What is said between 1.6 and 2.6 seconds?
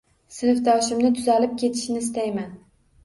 ketishini istayman